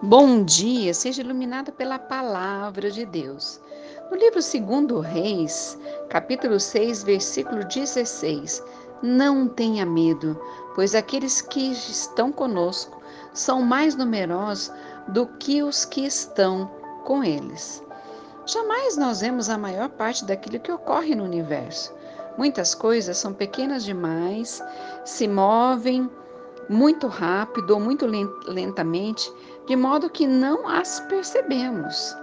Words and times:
Bom 0.00 0.44
dia, 0.44 0.94
seja 0.94 1.22
iluminado 1.22 1.72
pela 1.72 1.98
palavra 1.98 2.88
de 2.88 3.04
Deus. 3.04 3.60
No 4.08 4.16
livro 4.16 4.38
2 4.38 5.04
Reis, 5.04 5.76
capítulo 6.08 6.60
6, 6.60 7.02
versículo 7.02 7.64
16: 7.64 8.62
Não 9.02 9.48
tenha 9.48 9.84
medo, 9.84 10.40
pois 10.76 10.94
aqueles 10.94 11.40
que 11.40 11.72
estão 11.72 12.30
conosco 12.30 13.02
são 13.34 13.60
mais 13.60 13.96
numerosos 13.96 14.70
do 15.08 15.26
que 15.26 15.64
os 15.64 15.84
que 15.84 16.06
estão 16.06 16.70
com 17.04 17.24
eles. 17.24 17.82
Jamais 18.46 18.96
nós 18.96 19.20
vemos 19.20 19.50
a 19.50 19.58
maior 19.58 19.88
parte 19.88 20.24
daquilo 20.24 20.60
que 20.60 20.70
ocorre 20.70 21.16
no 21.16 21.24
universo. 21.24 21.92
Muitas 22.38 22.72
coisas 22.72 23.16
são 23.16 23.34
pequenas 23.34 23.82
demais, 23.82 24.62
se 25.04 25.26
movem 25.26 26.08
muito 26.68 27.06
rápido 27.06 27.72
ou 27.72 27.80
muito 27.80 28.06
lentamente, 28.06 29.32
de 29.66 29.76
modo 29.76 30.10
que 30.10 30.26
não 30.26 30.68
as 30.68 31.00
percebemos. 31.00 32.16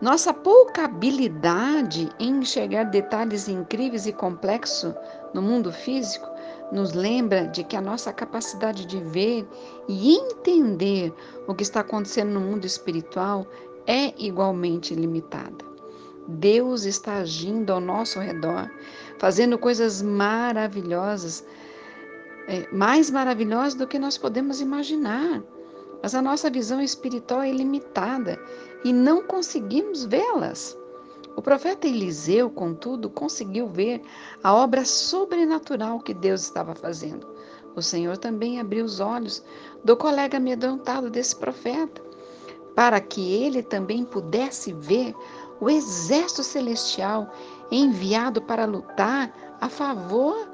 Nossa 0.00 0.32
pouca 0.32 0.84
habilidade 0.84 2.08
em 2.20 2.38
enxergar 2.38 2.84
detalhes 2.84 3.48
incríveis 3.48 4.06
e 4.06 4.12
complexos 4.12 4.94
no 5.34 5.42
mundo 5.42 5.72
físico 5.72 6.28
nos 6.70 6.92
lembra 6.92 7.48
de 7.48 7.64
que 7.64 7.76
a 7.76 7.80
nossa 7.80 8.12
capacidade 8.12 8.86
de 8.86 9.00
ver 9.00 9.48
e 9.88 10.16
entender 10.16 11.12
o 11.48 11.54
que 11.54 11.64
está 11.64 11.80
acontecendo 11.80 12.30
no 12.30 12.40
mundo 12.40 12.64
espiritual 12.64 13.44
é 13.88 14.14
igualmente 14.22 14.94
limitada. 14.94 15.66
Deus 16.28 16.84
está 16.84 17.14
agindo 17.14 17.72
ao 17.72 17.80
nosso 17.80 18.20
redor, 18.20 18.70
fazendo 19.18 19.58
coisas 19.58 20.02
maravilhosas 20.02 21.44
é, 22.48 22.66
mais 22.72 23.10
maravilhosas 23.10 23.74
do 23.74 23.86
que 23.86 23.98
nós 23.98 24.16
podemos 24.16 24.60
imaginar. 24.60 25.42
Mas 26.02 26.14
a 26.14 26.22
nossa 26.22 26.48
visão 26.48 26.80
espiritual 26.80 27.42
é 27.42 27.52
limitada 27.52 28.38
e 28.84 28.92
não 28.92 29.22
conseguimos 29.22 30.04
vê-las. 30.04 30.76
O 31.36 31.42
profeta 31.42 31.86
Eliseu, 31.86 32.50
contudo, 32.50 33.10
conseguiu 33.10 33.68
ver 33.68 34.00
a 34.42 34.54
obra 34.54 34.84
sobrenatural 34.84 36.00
que 36.00 36.14
Deus 36.14 36.42
estava 36.42 36.74
fazendo. 36.74 37.28
O 37.76 37.82
Senhor 37.82 38.16
também 38.16 38.58
abriu 38.58 38.84
os 38.84 38.98
olhos 38.98 39.44
do 39.84 39.96
colega 39.96 40.38
amedrontado 40.38 41.10
desse 41.10 41.36
profeta, 41.36 42.02
para 42.74 43.00
que 43.00 43.34
ele 43.34 43.62
também 43.62 44.04
pudesse 44.04 44.72
ver 44.72 45.14
o 45.60 45.68
exército 45.68 46.42
celestial 46.42 47.32
enviado 47.70 48.40
para 48.42 48.64
lutar 48.64 49.32
a 49.60 49.68
favor 49.68 50.48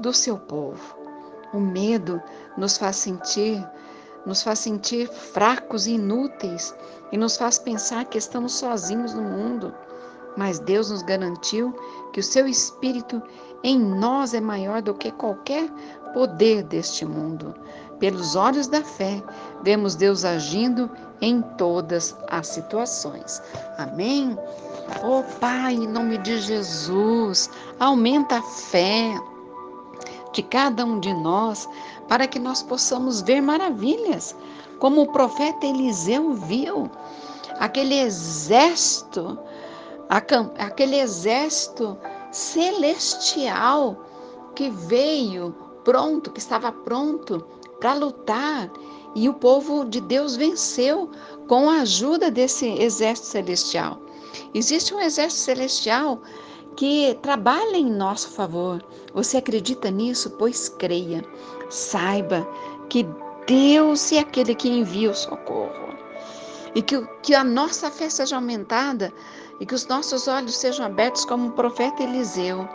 do 0.00 0.12
seu 0.12 0.38
povo. 0.38 1.03
O 1.54 1.60
medo 1.60 2.20
nos 2.58 2.76
faz 2.76 2.96
sentir, 2.96 3.64
nos 4.26 4.42
faz 4.42 4.58
sentir 4.58 5.08
fracos 5.08 5.86
e 5.86 5.92
inúteis 5.92 6.74
e 7.12 7.16
nos 7.16 7.36
faz 7.36 7.60
pensar 7.60 8.06
que 8.06 8.18
estamos 8.18 8.54
sozinhos 8.54 9.14
no 9.14 9.22
mundo. 9.22 9.72
Mas 10.36 10.58
Deus 10.58 10.90
nos 10.90 11.02
garantiu 11.02 11.72
que 12.12 12.18
o 12.18 12.22
seu 12.24 12.48
espírito 12.48 13.22
em 13.62 13.78
nós 13.78 14.34
é 14.34 14.40
maior 14.40 14.82
do 14.82 14.94
que 14.94 15.12
qualquer 15.12 15.70
poder 16.12 16.64
deste 16.64 17.06
mundo. 17.06 17.54
Pelos 18.00 18.34
olhos 18.34 18.66
da 18.66 18.82
fé, 18.82 19.22
vemos 19.62 19.94
Deus 19.94 20.24
agindo 20.24 20.90
em 21.20 21.40
todas 21.56 22.16
as 22.30 22.48
situações. 22.48 23.40
Amém? 23.78 24.36
Oh 25.04 25.22
Pai, 25.38 25.74
em 25.74 25.86
nome 25.86 26.18
de 26.18 26.36
Jesus, 26.40 27.48
aumenta 27.78 28.38
a 28.38 28.42
fé 28.42 29.14
de 30.34 30.42
cada 30.42 30.84
um 30.84 30.98
de 30.98 31.14
nós, 31.14 31.68
para 32.08 32.26
que 32.26 32.38
nós 32.38 32.62
possamos 32.62 33.22
ver 33.22 33.40
maravilhas, 33.40 34.36
como 34.78 35.02
o 35.02 35.12
profeta 35.12 35.64
Eliseu 35.64 36.34
viu, 36.34 36.90
aquele 37.58 37.98
exército, 38.00 39.38
aquele 40.08 40.96
exército 40.96 41.96
celestial 42.32 44.04
que 44.54 44.68
veio 44.68 45.54
pronto, 45.84 46.32
que 46.32 46.40
estava 46.40 46.72
pronto 46.72 47.46
para 47.80 47.94
lutar, 47.94 48.70
e 49.14 49.28
o 49.28 49.34
povo 49.34 49.84
de 49.84 50.00
Deus 50.00 50.34
venceu 50.34 51.08
com 51.46 51.70
a 51.70 51.82
ajuda 51.82 52.32
desse 52.32 52.66
exército 52.66 53.28
celestial. 53.28 54.00
Existe 54.52 54.92
um 54.92 55.00
exército 55.00 55.42
celestial 55.42 56.20
que 56.76 57.18
trabalha 57.22 57.76
em 57.76 57.90
nosso 57.90 58.30
favor. 58.30 58.82
Você 59.12 59.38
acredita 59.38 59.90
nisso? 59.90 60.30
Pois 60.30 60.68
creia. 60.68 61.24
Saiba 61.70 62.46
que 62.88 63.06
Deus 63.46 64.12
é 64.12 64.18
aquele 64.20 64.54
que 64.54 64.68
envia 64.68 65.10
o 65.10 65.14
socorro. 65.14 65.94
E 66.74 66.82
que, 66.82 67.00
que 67.22 67.34
a 67.34 67.44
nossa 67.44 67.90
fé 67.90 68.08
seja 68.08 68.36
aumentada 68.36 69.12
e 69.60 69.66
que 69.66 69.74
os 69.74 69.86
nossos 69.86 70.26
olhos 70.26 70.56
sejam 70.56 70.84
abertos 70.84 71.24
como 71.24 71.48
o 71.48 71.52
profeta 71.52 72.02
Eliseu, 72.02 72.68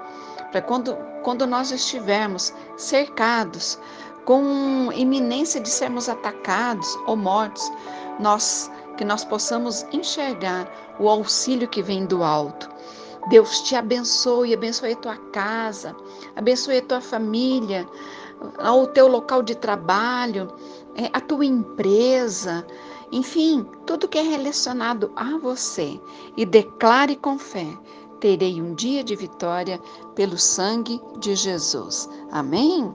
para 0.51 0.61
quando, 0.61 0.95
quando 1.23 1.45
nós 1.45 1.71
estivermos 1.71 2.53
cercados 2.77 3.77
com 4.23 4.89
iminência 4.93 5.59
de 5.59 5.69
sermos 5.69 6.07
atacados 6.07 6.87
ou 7.05 7.17
mortos, 7.17 7.69
nós 8.19 8.71
que 8.95 9.05
nós 9.05 9.23
possamos 9.23 9.85
enxergar 9.93 10.69
o 10.99 11.07
auxílio 11.07 11.69
que 11.69 11.81
vem 11.81 12.05
do 12.05 12.21
alto 12.21 12.69
Deus 13.27 13.61
te 13.61 13.75
abençoe, 13.75 14.53
abençoe 14.53 14.93
a 14.93 14.95
tua 14.95 15.17
casa, 15.31 15.95
abençoe 16.35 16.77
a 16.77 16.81
tua 16.81 17.01
família, 17.01 17.87
o 18.57 18.87
teu 18.87 19.07
local 19.07 19.43
de 19.43 19.55
trabalho, 19.55 20.47
é, 20.95 21.09
a 21.13 21.19
tua 21.19 21.45
empresa, 21.45 22.65
enfim, 23.11 23.65
tudo 23.85 24.07
que 24.07 24.17
é 24.17 24.21
relacionado 24.21 25.11
a 25.15 25.37
você. 25.37 25.99
E 26.37 26.45
declare 26.45 27.15
com 27.15 27.37
fé: 27.37 27.67
terei 28.19 28.61
um 28.61 28.73
dia 28.73 29.03
de 29.03 29.15
vitória 29.15 29.79
pelo 30.15 30.37
sangue 30.37 31.01
de 31.19 31.35
Jesus. 31.35 32.09
Amém? 32.31 32.93